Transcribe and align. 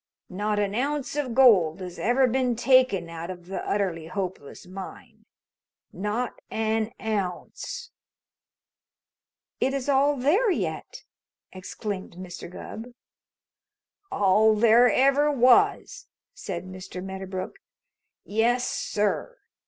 Not 0.31 0.57
an 0.57 0.73
ounce 0.73 1.15
of 1.15 1.35
gold 1.35 1.79
has 1.79 1.99
ever 1.99 2.25
been 2.25 2.55
taken 2.55 3.07
out 3.07 3.29
of 3.29 3.45
the 3.45 3.63
Utterly 3.63 4.07
Hopeless 4.07 4.65
Mine. 4.65 5.25
Not 5.93 6.39
an 6.49 6.91
ounce." 6.99 7.91
"It 9.59 9.75
is 9.75 9.87
all 9.87 10.17
there 10.17 10.49
yet!" 10.49 11.03
exclaimed 11.51 12.13
Mr. 12.15 12.49
Gubb. 12.49 12.95
"All 14.11 14.55
there 14.55 14.91
ever 14.91 15.31
was," 15.31 16.07
said 16.33 16.65
Mr. 16.65 17.03
Medderbrook. 17.05 17.57
"Yes, 18.23 18.67
sir! 18.67 19.37